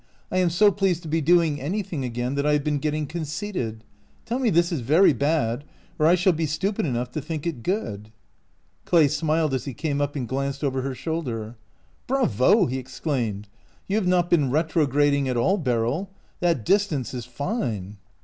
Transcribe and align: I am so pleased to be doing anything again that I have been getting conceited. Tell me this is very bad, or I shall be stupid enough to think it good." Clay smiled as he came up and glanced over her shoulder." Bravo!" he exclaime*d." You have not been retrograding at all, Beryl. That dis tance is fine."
I 0.31 0.39
am 0.39 0.49
so 0.49 0.71
pleased 0.71 1.03
to 1.03 1.07
be 1.07 1.21
doing 1.21 1.61
anything 1.61 2.03
again 2.03 2.33
that 2.33 2.43
I 2.43 2.53
have 2.53 2.63
been 2.63 2.79
getting 2.79 3.05
conceited. 3.05 3.83
Tell 4.25 4.39
me 4.39 4.49
this 4.49 4.71
is 4.71 4.79
very 4.79 5.13
bad, 5.13 5.63
or 5.99 6.07
I 6.07 6.15
shall 6.15 6.33
be 6.33 6.47
stupid 6.47 6.87
enough 6.87 7.11
to 7.11 7.21
think 7.21 7.45
it 7.45 7.61
good." 7.61 8.11
Clay 8.83 9.07
smiled 9.07 9.53
as 9.53 9.65
he 9.65 9.75
came 9.75 10.01
up 10.01 10.15
and 10.15 10.27
glanced 10.27 10.63
over 10.63 10.81
her 10.81 10.95
shoulder." 10.95 11.55
Bravo!" 12.07 12.65
he 12.65 12.79
exclaime*d." 12.79 13.47
You 13.87 13.95
have 13.97 14.07
not 14.07 14.31
been 14.31 14.49
retrograding 14.49 15.29
at 15.29 15.37
all, 15.37 15.59
Beryl. 15.59 16.09
That 16.39 16.65
dis 16.65 16.87
tance 16.87 17.13
is 17.13 17.25
fine." 17.25 17.97